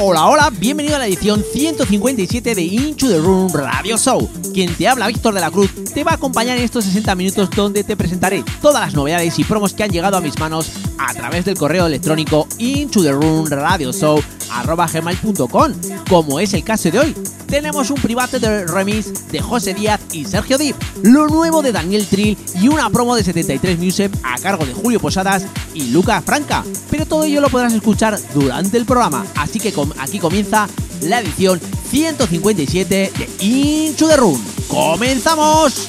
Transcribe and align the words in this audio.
Hola, 0.00 0.26
hola, 0.26 0.50
bienvenido 0.50 0.96
a 0.96 0.98
la 0.98 1.06
edición 1.06 1.42
157 1.50 2.54
de 2.54 2.62
Into 2.62 3.08
the 3.08 3.18
Room 3.18 3.50
Radio 3.50 3.96
Show. 3.96 4.28
Quien 4.52 4.74
te 4.74 4.86
habla, 4.86 5.06
Víctor 5.06 5.32
de 5.32 5.40
la 5.40 5.50
Cruz, 5.50 5.70
te 5.94 6.04
va 6.04 6.10
a 6.10 6.14
acompañar 6.16 6.58
en 6.58 6.64
estos 6.64 6.84
60 6.84 7.14
minutos 7.14 7.48
donde 7.56 7.84
te 7.84 7.96
presentaré 7.96 8.44
todas 8.60 8.82
las 8.82 8.94
novedades 8.94 9.38
y 9.38 9.44
promos 9.44 9.72
que 9.72 9.84
han 9.84 9.90
llegado 9.90 10.18
a 10.18 10.20
mis 10.20 10.38
manos 10.38 10.70
a 10.98 11.14
través 11.14 11.46
del 11.46 11.56
correo 11.56 11.86
electrónico 11.86 12.46
Into 12.58 13.02
the 13.02 13.12
Room 13.12 13.46
Radio 13.46 13.92
Show 13.92 14.22
gmail.com, 14.48 15.72
como 16.08 16.40
es 16.40 16.54
el 16.54 16.64
caso 16.64 16.90
de 16.90 16.98
hoy. 16.98 17.14
Tenemos 17.46 17.90
un 17.90 18.00
private 18.00 18.38
de 18.38 18.66
remix 18.66 19.28
de 19.30 19.40
José 19.40 19.74
Díaz 19.74 20.00
y 20.12 20.24
Sergio 20.24 20.58
Dip, 20.58 20.76
lo 21.02 21.28
nuevo 21.28 21.62
de 21.62 21.72
Daniel 21.72 22.06
Trill 22.06 22.36
y 22.60 22.68
una 22.68 22.90
promo 22.90 23.16
de 23.16 23.24
73 23.24 23.78
Music 23.78 24.10
a 24.22 24.38
cargo 24.38 24.66
de 24.66 24.74
Julio 24.74 25.00
Posadas 25.00 25.44
y 25.74 25.90
Luca 25.90 26.20
Franca. 26.20 26.64
Pero 26.90 27.06
todo 27.06 27.24
ello 27.24 27.40
lo 27.40 27.48
podrás 27.48 27.72
escuchar 27.72 28.18
durante 28.34 28.76
el 28.76 28.84
programa, 28.84 29.24
así 29.36 29.58
que 29.58 29.72
aquí 29.98 30.18
comienza 30.18 30.68
la 31.02 31.20
edición 31.20 31.60
157 31.90 33.12
de 33.16 33.44
Into 33.44 34.08
the 34.08 34.16
Room. 34.16 34.42
¡Comenzamos! 34.68 35.88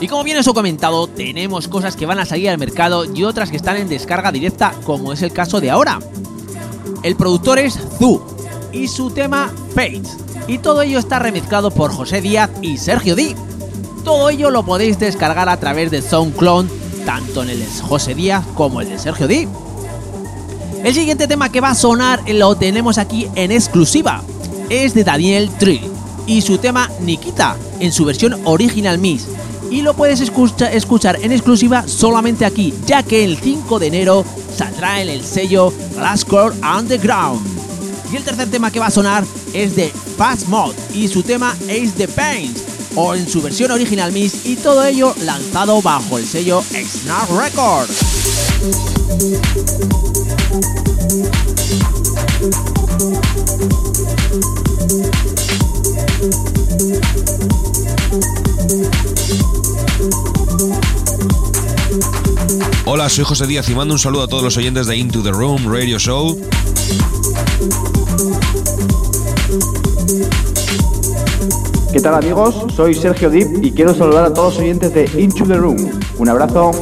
Y 0.00 0.08
como 0.08 0.22
bien 0.22 0.38
os 0.38 0.46
he 0.46 0.54
comentado, 0.54 1.08
tenemos 1.08 1.68
cosas 1.68 1.96
que 1.96 2.06
van 2.06 2.18
a 2.18 2.24
salir 2.24 2.48
al 2.50 2.58
mercado 2.58 3.04
y 3.12 3.24
otras 3.24 3.50
que 3.50 3.56
están 3.56 3.76
en 3.76 3.88
descarga 3.88 4.30
directa, 4.30 4.72
como 4.84 5.12
es 5.12 5.22
el 5.22 5.32
caso 5.32 5.60
de 5.60 5.70
ahora. 5.70 5.98
El 7.02 7.16
productor 7.16 7.58
es 7.58 7.78
Zu 7.98 8.22
y 8.72 8.88
su 8.88 9.10
tema 9.10 9.52
Fate. 9.74 10.02
Y 10.46 10.58
todo 10.58 10.82
ello 10.82 10.98
está 10.98 11.18
remezclado 11.18 11.70
por 11.70 11.92
José 11.92 12.20
Díaz 12.20 12.50
y 12.62 12.78
Sergio 12.78 13.16
D. 13.16 13.34
Todo 14.06 14.30
ello 14.30 14.52
lo 14.52 14.62
podéis 14.62 15.00
descargar 15.00 15.48
a 15.48 15.56
través 15.56 15.90
de 15.90 16.00
SoundCloud, 16.00 16.66
tanto 17.04 17.42
en 17.42 17.50
el 17.50 17.58
de 17.58 17.66
José 17.66 18.14
Díaz 18.14 18.44
como 18.54 18.80
el 18.80 18.88
de 18.88 19.00
Sergio 19.00 19.26
D. 19.26 19.48
El 20.84 20.94
siguiente 20.94 21.26
tema 21.26 21.50
que 21.50 21.60
va 21.60 21.70
a 21.70 21.74
sonar 21.74 22.22
lo 22.28 22.54
tenemos 22.54 22.98
aquí 22.98 23.26
en 23.34 23.50
exclusiva. 23.50 24.22
Es 24.70 24.94
de 24.94 25.02
Daniel 25.02 25.50
Trill 25.58 25.90
y 26.24 26.40
su 26.42 26.58
tema 26.58 26.88
Nikita 27.00 27.56
en 27.80 27.90
su 27.90 28.04
versión 28.04 28.40
original 28.44 28.98
Miss 28.98 29.26
y 29.72 29.82
lo 29.82 29.94
puedes 29.94 30.20
escuchar 30.20 31.18
en 31.20 31.32
exclusiva 31.32 31.88
solamente 31.88 32.44
aquí, 32.44 32.72
ya 32.86 33.02
que 33.02 33.24
el 33.24 33.36
5 33.36 33.80
de 33.80 33.88
enero 33.88 34.24
saldrá 34.56 35.02
en 35.02 35.08
el 35.08 35.24
sello 35.24 35.72
Glasscore 35.96 36.54
Underground. 36.64 37.44
Y 38.12 38.16
el 38.16 38.22
tercer 38.22 38.48
tema 38.52 38.70
que 38.70 38.78
va 38.78 38.86
a 38.86 38.92
sonar 38.92 39.24
es 39.52 39.74
de 39.74 39.88
Fast 40.16 40.46
Mod 40.46 40.76
y 40.94 41.08
su 41.08 41.24
tema 41.24 41.56
Ace 41.64 41.92
the 41.96 42.06
Pains, 42.06 42.62
o 42.96 43.14
en 43.14 43.28
su 43.28 43.40
versión 43.40 43.70
original 43.70 44.10
Miss, 44.12 44.44
y 44.44 44.56
todo 44.56 44.84
ello 44.84 45.14
lanzado 45.22 45.80
bajo 45.80 46.18
el 46.18 46.26
sello 46.26 46.62
Snap 46.62 47.30
Records. 47.30 48.26
Hola, 62.88 63.08
soy 63.08 63.24
José 63.24 63.46
Díaz 63.46 63.68
y 63.68 63.74
mando 63.74 63.94
un 63.94 63.98
saludo 63.98 64.22
a 64.22 64.28
todos 64.28 64.42
los 64.42 64.56
oyentes 64.56 64.86
de 64.86 64.96
Into 64.96 65.22
the 65.22 65.30
Room 65.30 65.66
Radio 65.70 65.98
Show. 65.98 66.40
¿Qué 71.96 72.02
tal 72.02 72.14
amigos? 72.14 72.66
Soy 72.74 72.92
Sergio 72.92 73.30
Dip 73.30 73.64
y 73.64 73.72
quiero 73.72 73.94
saludar 73.94 74.26
a 74.26 74.34
todos 74.34 74.52
los 74.52 74.62
oyentes 74.62 74.92
de 74.92 75.08
Into 75.18 75.46
the 75.46 75.54
Room. 75.54 75.78
Un 76.18 76.28
abrazo. 76.28 76.72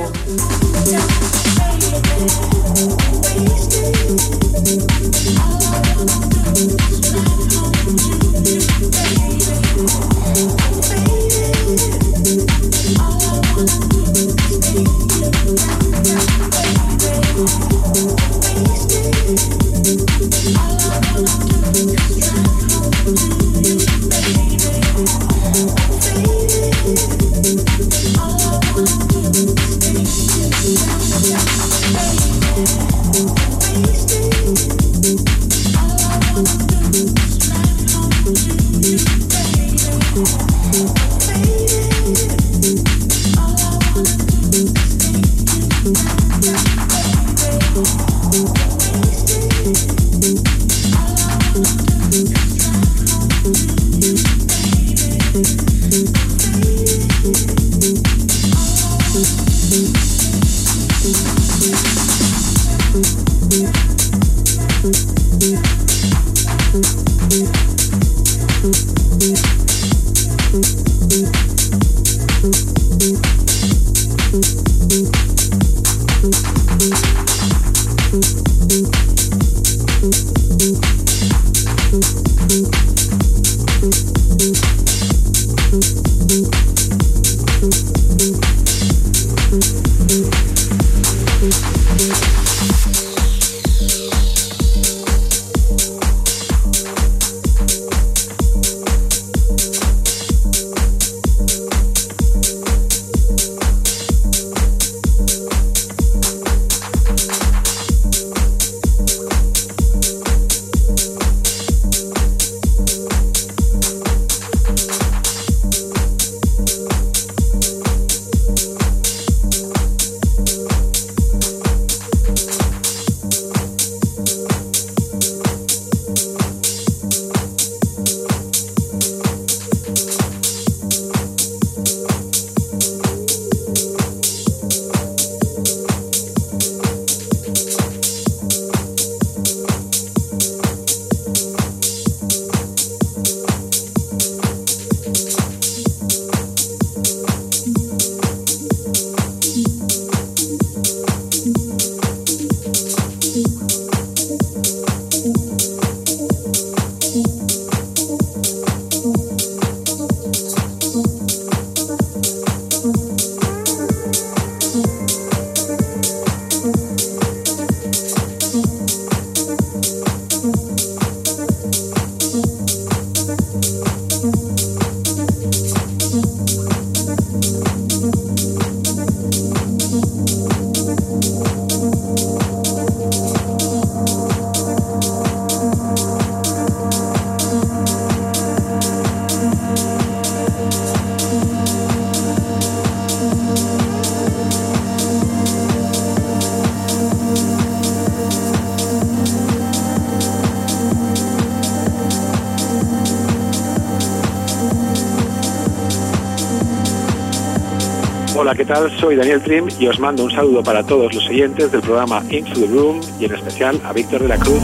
¿Qué 208.57 208.65
tal? 208.65 208.91
Soy 208.99 209.17
Daniel 209.17 209.43
Trim 209.43 209.69
y 209.79 209.87
os 209.87 209.99
mando 209.99 210.25
un 210.25 210.31
saludo 210.31 210.63
para 210.63 210.85
todos 210.85 211.13
los 211.15 211.29
oyentes 211.29 211.73
del 211.73 211.81
programa 211.81 212.23
Into 212.31 212.55
the 212.55 212.67
Room 212.67 213.01
y 213.19 213.25
en 213.25 213.35
especial 213.35 213.81
a 213.85 213.93
Víctor 213.93 214.23
de 214.23 214.29
la 214.29 214.39
Cruz. 214.39 214.63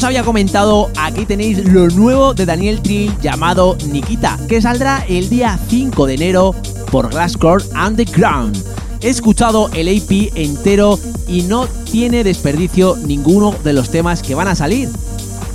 Había 0.00 0.24
comentado, 0.24 0.90
aquí 0.96 1.26
tenéis 1.26 1.64
lo 1.66 1.86
nuevo 1.88 2.32
de 2.32 2.46
Daniel 2.46 2.80
Trill 2.80 3.14
llamado 3.20 3.76
Nikita, 3.86 4.38
que 4.48 4.62
saldrá 4.62 5.04
el 5.06 5.28
día 5.28 5.58
5 5.68 6.06
de 6.06 6.14
enero 6.14 6.54
por 6.90 7.10
Glasscore 7.10 7.64
Underground. 7.74 8.56
He 9.02 9.10
escuchado 9.10 9.68
el 9.74 9.88
AP 9.88 10.32
entero 10.34 10.98
y 11.28 11.42
no 11.42 11.66
tiene 11.90 12.24
desperdicio 12.24 12.96
ninguno 12.96 13.54
de 13.62 13.74
los 13.74 13.90
temas 13.90 14.22
que 14.22 14.34
van 14.34 14.48
a 14.48 14.54
salir. 14.54 14.88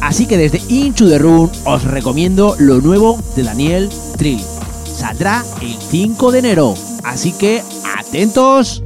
Así 0.01 0.27
que 0.27 0.37
desde 0.37 0.61
Into 0.69 1.09
the 1.09 1.17
Room 1.17 1.49
os 1.65 1.83
recomiendo 1.83 2.55
lo 2.59 2.79
nuevo 2.79 3.19
de 3.35 3.43
Daniel 3.43 3.89
Trill. 4.17 4.41
Saldrá 4.85 5.43
el 5.61 5.75
5 5.89 6.31
de 6.31 6.39
enero, 6.39 6.75
así 7.03 7.31
que 7.31 7.63
atentos. 7.97 8.83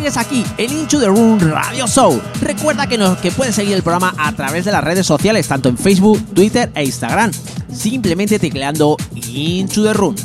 Sigues 0.00 0.16
aquí 0.16 0.46
en 0.56 0.72
Into 0.72 0.98
the 0.98 1.08
Room 1.08 1.38
Radio 1.38 1.86
Show. 1.86 2.18
Recuerda 2.40 2.86
que, 2.86 2.96
nos, 2.96 3.18
que 3.18 3.30
puedes 3.30 3.54
seguir 3.54 3.74
el 3.74 3.82
programa 3.82 4.14
a 4.16 4.32
través 4.32 4.64
de 4.64 4.72
las 4.72 4.82
redes 4.82 5.06
sociales, 5.06 5.46
tanto 5.46 5.68
en 5.68 5.76
Facebook, 5.76 6.24
Twitter 6.34 6.72
e 6.74 6.84
Instagram, 6.84 7.30
simplemente 7.70 8.38
tecleando 8.38 8.96
Into 9.14 9.82
the 9.82 9.92
Room. 9.92 10.16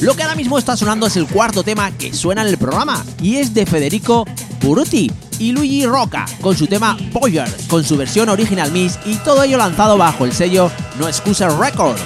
Lo 0.00 0.16
que 0.16 0.24
ahora 0.24 0.34
mismo 0.34 0.58
está 0.58 0.76
sonando 0.76 1.06
es 1.06 1.16
el 1.16 1.28
cuarto 1.28 1.62
tema 1.62 1.92
que 1.92 2.12
suena 2.12 2.42
en 2.42 2.48
el 2.48 2.58
programa 2.58 3.04
y 3.22 3.36
es 3.36 3.54
de 3.54 3.66
Federico 3.66 4.24
Buruti 4.60 5.12
y 5.38 5.52
Luigi 5.52 5.86
Roca 5.86 6.26
con 6.40 6.56
su 6.56 6.66
tema 6.66 6.98
Boyer, 7.12 7.48
con 7.68 7.84
su 7.84 7.96
versión 7.96 8.28
original 8.28 8.72
Miss 8.72 8.98
y 9.06 9.14
todo 9.18 9.44
ello 9.44 9.58
lanzado 9.58 9.96
bajo 9.96 10.24
el 10.24 10.32
sello 10.32 10.72
No 10.98 11.06
Excuse 11.06 11.48
Record. 11.50 11.98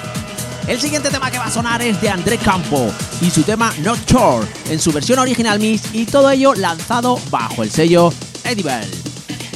El 0.67 0.81
siguiente 0.81 1.11
tema 1.11 1.31
que 1.31 1.39
va 1.39 1.47
a 1.47 1.51
sonar 1.51 1.83
es 1.83 2.01
de 2.01 2.09
André 2.09 2.39
Campo 2.39 2.93
y 3.21 3.31
su 3.31 3.43
tema 3.43 3.75
Not 3.79 4.09
Sure 4.09 4.47
en 4.71 4.79
su 4.79 4.93
versión 4.93 5.19
original 5.19 5.59
Miss 5.59 5.83
y 5.93 6.07
todo 6.07 6.31
ello 6.31 6.55
lanzado 6.55 7.19
bajo 7.31 7.65
el 7.65 7.71
sello 7.71 8.13
Edible. 8.45 8.81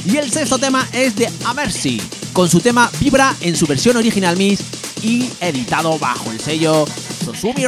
Y 0.05 0.17
el 0.17 0.29
sexto 0.29 0.57
tema 0.57 0.87
es 0.91 1.15
de 1.15 1.29
Amercy 1.45 2.01
con 2.33 2.49
su 2.49 2.59
tema 2.59 2.91
Vibra 2.99 3.33
en 3.41 3.55
su 3.55 3.65
versión 3.65 3.95
original 3.95 4.35
Miss 4.35 4.59
y 5.01 5.29
editado 5.39 5.97
bajo 5.97 6.29
el 6.31 6.39
sello 6.39 6.85
Sosumi 7.23 7.65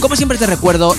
Como 0.00 0.16
siempre 0.16 0.38
te 0.38 0.46
recuerdo, 0.46 0.96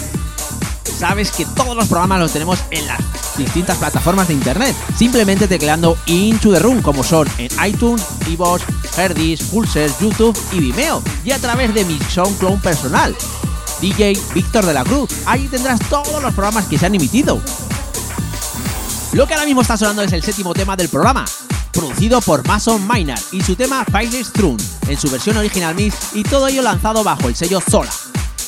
sabes 0.99 1.31
que 1.31 1.45
todos 1.45 1.75
los 1.75 1.87
programas 1.87 2.19
los 2.19 2.33
tenemos 2.33 2.59
en 2.69 2.85
las 2.85 2.99
distintas 3.35 3.79
plataformas 3.79 4.27
de 4.27 4.35
internet, 4.35 4.75
simplemente 4.95 5.47
tecleando 5.47 5.97
Into 6.05 6.53
the 6.53 6.59
Room, 6.59 6.83
como 6.83 7.03
son 7.03 7.27
en 7.39 7.49
iTunes, 7.67 8.05
iVoox, 8.27 8.61
Herdis, 8.95 9.41
Pulser, 9.45 9.89
YouTube 9.99 10.37
y 10.51 10.59
Vimeo, 10.59 11.01
y 11.25 11.31
a 11.31 11.39
través 11.39 11.73
de 11.73 11.83
mi 11.83 11.97
SoundCloud 11.97 12.59
personal, 12.59 13.15
DJ 13.81 14.17
Víctor 14.33 14.65
de 14.65 14.73
la 14.73 14.83
Cruz. 14.83 15.09
Ahí 15.25 15.47
tendrás 15.47 15.79
todos 15.89 16.21
los 16.21 16.33
programas 16.33 16.65
que 16.65 16.77
se 16.77 16.85
han 16.85 16.95
emitido. 16.95 17.41
Lo 19.13 19.27
que 19.27 19.33
ahora 19.33 19.45
mismo 19.45 19.61
está 19.61 19.75
sonando 19.75 20.03
es 20.03 20.13
el 20.13 20.23
séptimo 20.23 20.53
tema 20.53 20.77
del 20.77 20.87
programa, 20.87 21.25
producido 21.73 22.21
por 22.21 22.47
Mason 22.47 22.87
Miner 22.87 23.19
y 23.31 23.41
su 23.41 23.55
tema 23.55 23.83
Fire 23.83 24.23
Strun, 24.23 24.57
en 24.87 24.97
su 24.97 25.09
versión 25.09 25.35
original 25.35 25.75
mix 25.75 25.95
y 26.13 26.23
todo 26.23 26.47
ello 26.47 26.61
lanzado 26.61 27.03
bajo 27.03 27.27
el 27.27 27.35
sello 27.35 27.59
Zola. 27.59 27.91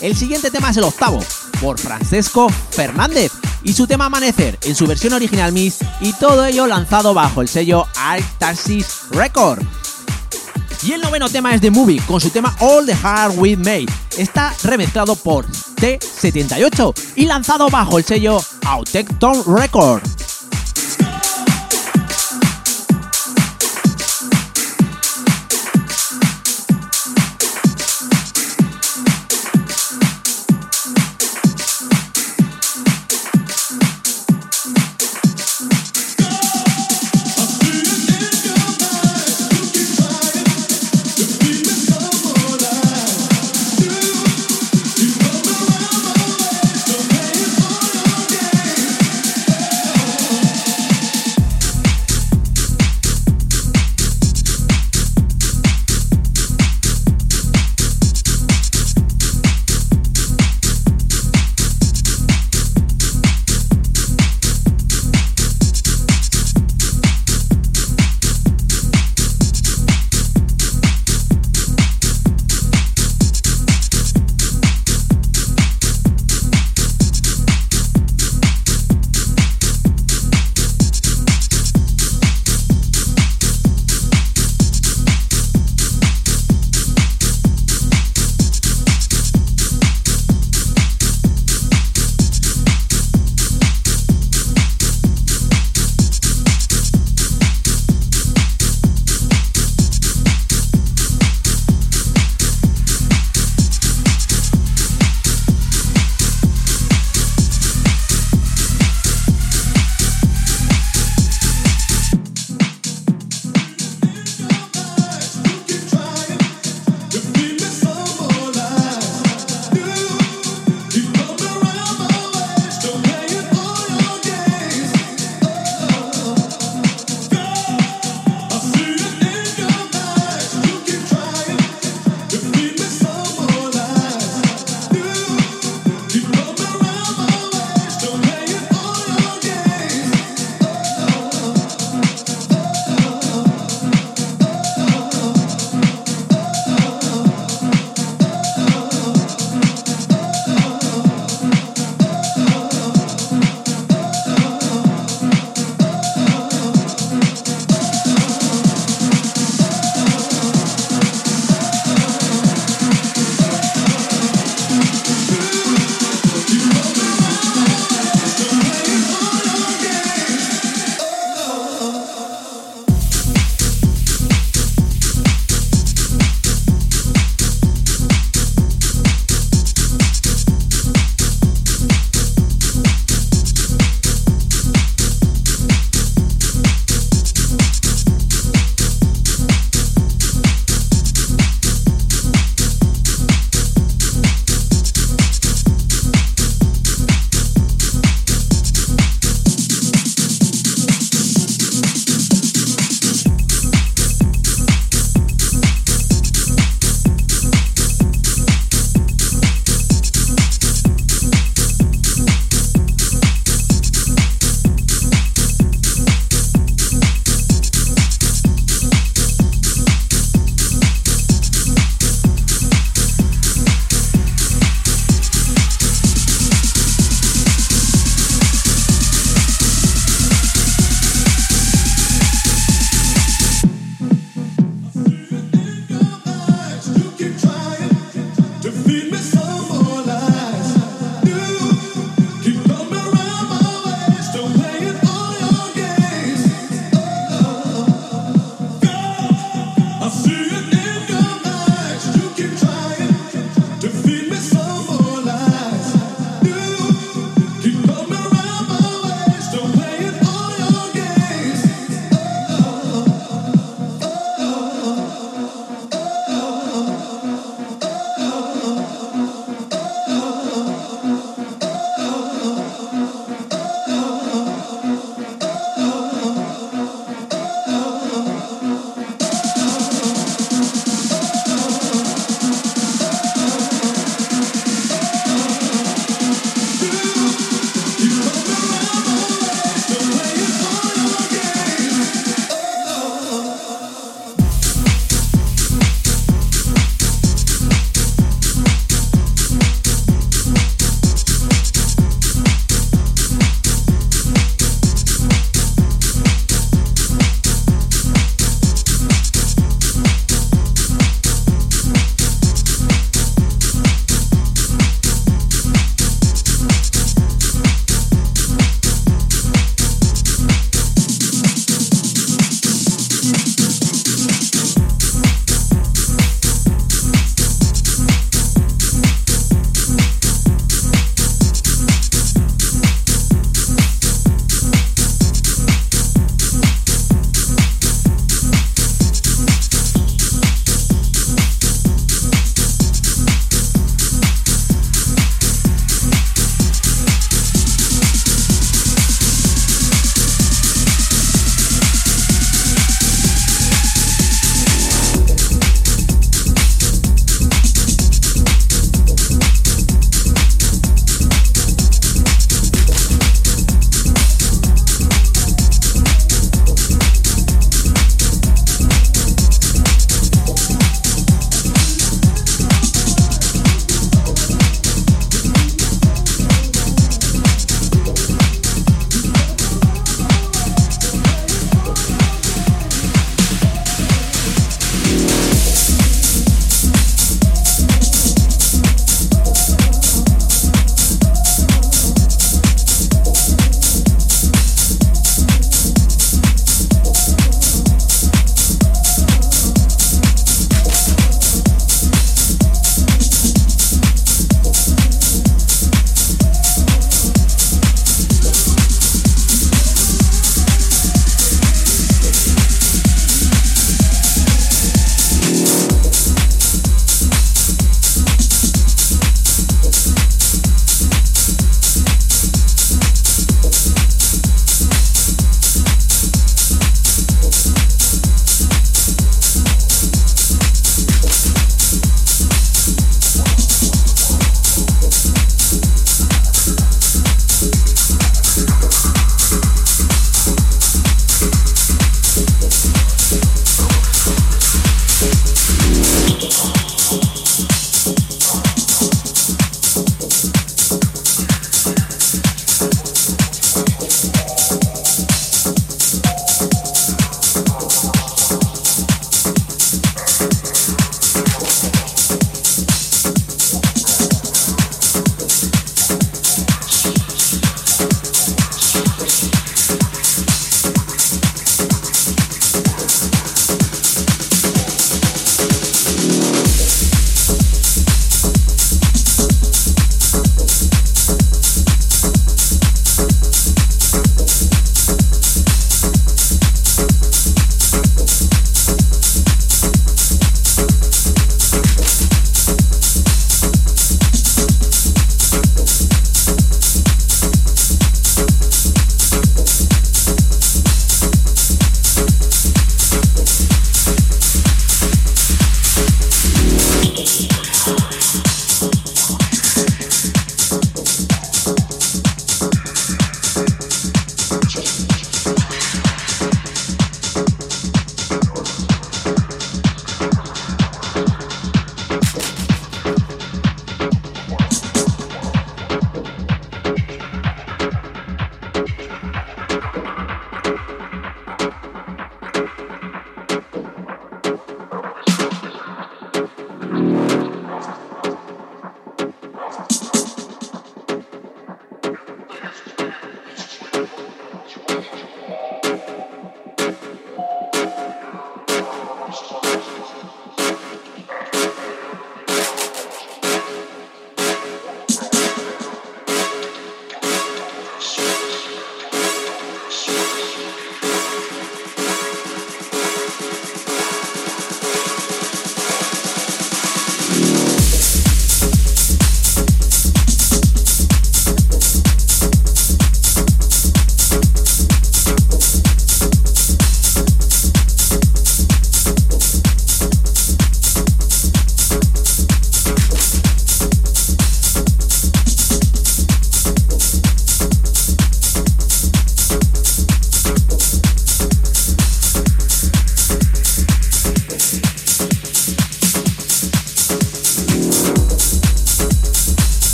El 0.00 0.16
siguiente 0.16 0.50
tema 0.50 0.70
es 0.70 0.76
el 0.76 0.84
octavo, 0.84 1.20
por 1.60 1.78
Francesco 1.78 2.48
Fernández, 2.70 3.32
y 3.62 3.72
su 3.72 3.86
tema 3.86 4.06
Amanecer, 4.06 4.58
en 4.64 4.74
su 4.74 4.86
versión 4.86 5.12
original 5.12 5.52
mix 5.52 5.78
y 6.00 6.12
todo 6.14 6.44
ello 6.44 6.66
lanzado 6.66 7.14
bajo 7.14 7.40
el 7.42 7.48
sello 7.48 7.86
Arctasis 7.96 9.02
Record. 9.10 9.62
Y 10.82 10.92
el 10.92 11.00
noveno 11.02 11.28
tema 11.28 11.54
es 11.54 11.60
de 11.60 11.70
Movie, 11.70 12.00
con 12.06 12.20
su 12.20 12.30
tema 12.30 12.56
All 12.60 12.86
the 12.86 12.94
Heart 12.94 13.34
We 13.36 13.54
Made. 13.56 13.86
Está 14.16 14.54
remezclado 14.62 15.14
por 15.14 15.46
T78 15.46 16.94
y 17.16 17.26
lanzado 17.26 17.68
bajo 17.68 17.98
el 17.98 18.04
sello 18.04 18.40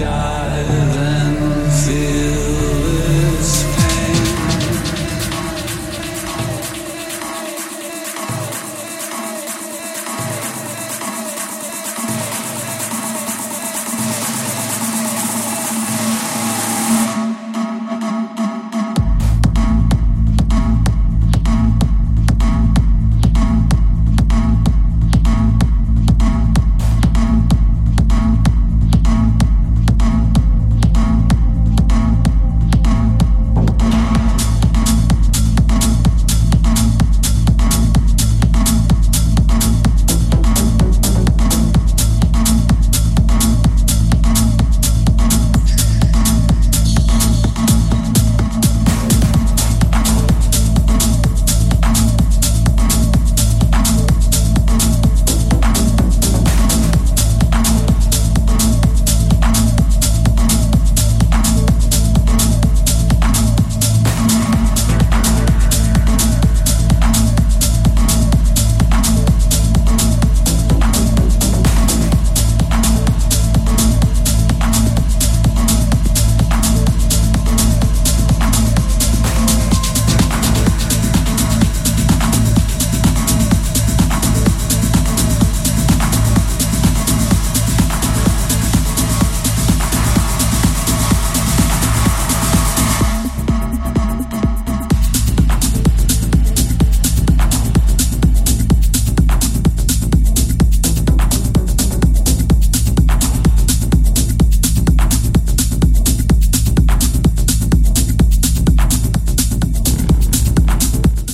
die 0.00 0.64
then. 0.94 1.29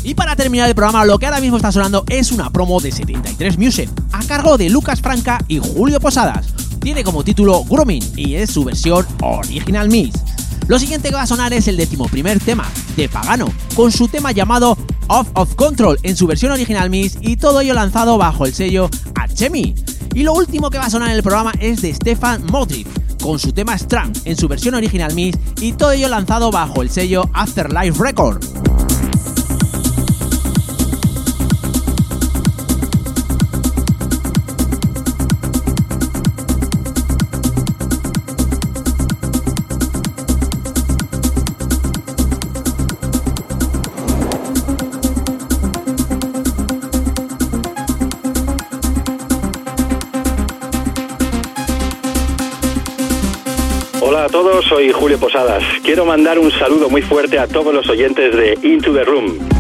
Autecton 0.07 0.53
Record. 0.53 0.67
del 0.67 0.75
programa, 0.75 1.05
lo 1.05 1.19
que 1.19 1.27
ahora 1.27 1.41
mismo 1.41 1.57
está 1.57 1.73
sonando 1.73 2.05
es 2.09 2.31
una 2.31 2.51
promo 2.51 2.81
de 2.81 2.93
73 2.93 3.59
Music, 3.59 3.91
a 4.13 4.25
cargo 4.25 4.57
de 4.57 4.71
Lucas 4.71 5.01
Franca 5.01 5.45
y 5.49 5.59
Julio 5.59 6.01
Posadas. 6.01 6.47
Tiene 6.81 7.03
como 7.03 7.25
título 7.25 7.65
Grooming 7.65 8.03
y 8.17 8.35
es 8.37 8.51
su 8.51 8.65
versión 8.65 9.05
Original 9.23 9.89
Mix. 9.89 10.21
Lo 10.69 10.79
siguiente 10.79 11.09
que 11.09 11.15
va 11.17 11.23
a 11.23 11.27
sonar 11.27 11.53
es 11.53 11.67
el 11.69 11.77
decimoprimer 11.77 12.39
tema 12.41 12.69
de 12.97 13.09
Pagano, 13.09 13.53
con 13.75 13.91
su 13.91 14.09
tema 14.09 14.33
llamado 14.33 14.77
Off 15.09 15.29
of 15.35 15.55
Control 15.55 15.99
en 16.03 16.17
su 16.17 16.27
versión 16.27 16.53
original 16.53 16.91
Mix 16.91 17.19
y 17.21 17.37
todo 17.37 17.61
ello 17.61 17.75
lanzado 17.75 18.19
bajo 18.19 18.47
el 18.47 18.55
sello 18.55 18.89
Achemi. 19.15 19.75
Y 20.15 20.23
lo 20.23 20.35
último 20.35 20.71
que 20.71 20.79
va 20.79 20.87
a 20.87 20.91
sonar 20.91 21.11
en 21.11 21.17
el 21.17 21.23
programa 21.23 21.53
es 21.59 21.83
de 21.83 21.93
Stefan 21.93 22.45
Motric, 22.51 22.87
con 23.21 23.39
su 23.39 23.53
tema 23.53 23.77
Strang 23.77 24.13
en 24.25 24.37
su 24.37 24.47
versión 24.47 24.75
original 24.75 25.15
Mix 25.15 25.39
y 25.61 25.73
todo 25.73 25.93
ello 25.93 26.09
lanzado 26.09 26.51
bajo 26.51 26.83
el 26.83 26.91
sello 26.91 27.29
Afterlife 27.35 28.01
Record. 28.03 28.56
Todos, 54.43 54.67
soy 54.67 54.93
Julio 54.93 55.19
Posadas. 55.19 55.65
Quiero 55.83 56.05
mandar 56.05 56.39
un 56.39 56.51
saludo 56.51 56.91
muy 56.91 57.01
fuerte 57.01 57.39
a 57.39 57.47
todos 57.47 57.73
los 57.73 57.89
oyentes 57.89 58.37
de 58.37 58.59
Into 58.69 58.93
the 58.93 59.03
Room. 59.03 59.56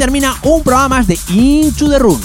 Termina 0.00 0.34
un 0.44 0.62
programa 0.62 0.88
más 0.88 1.06
de 1.06 1.18
Into 1.28 1.90
the 1.90 1.98
Room. 1.98 2.18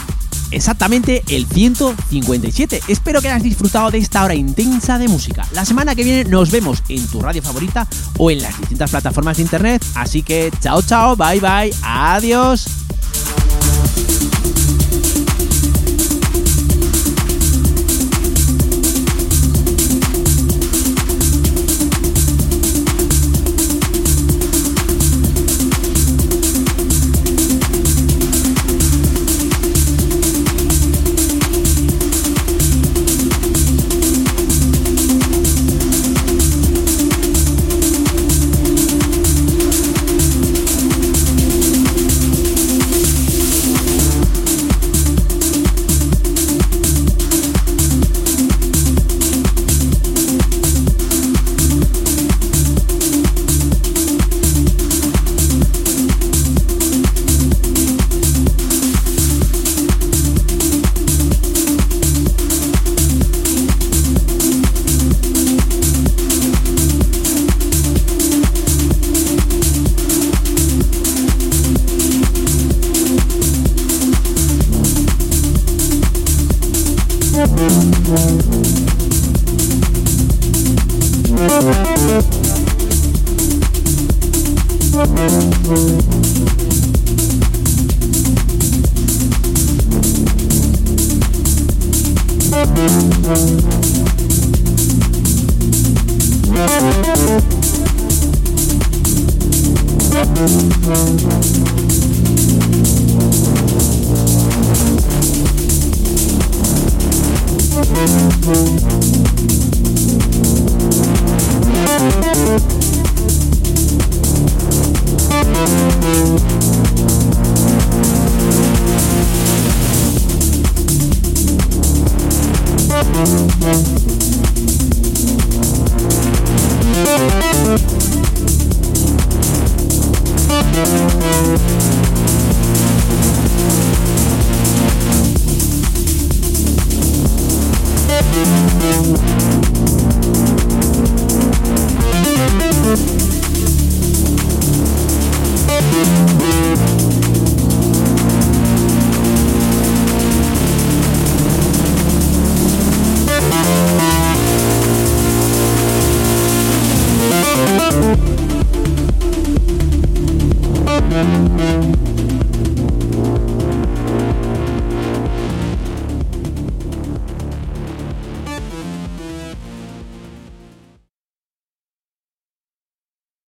Exactamente 0.49 1.25
el 1.27 1.45
157. 1.45 2.83
Espero 2.87 3.21
que 3.21 3.27
hayas 3.27 3.43
disfrutado 3.43 3.91
de 3.91 3.97
esta 3.97 4.23
hora 4.23 4.33
intensa 4.33 4.97
de 4.97 5.09
música. 5.09 5.45
La 5.51 5.65
semana 5.65 5.93
que 5.93 6.05
viene 6.05 6.23
nos 6.23 6.51
vemos 6.51 6.81
en 6.87 7.05
tu 7.07 7.21
radio 7.21 7.43
favorita 7.43 7.85
o 8.17 8.31
en 8.31 8.41
las 8.41 8.57
distintas 8.57 8.91
plataformas 8.91 9.35
de 9.35 9.43
internet. 9.43 9.85
Así 9.95 10.23
que 10.23 10.53
chao, 10.61 10.81
chao, 10.83 11.17
bye, 11.17 11.41
bye, 11.41 11.73
adiós. 11.83 12.84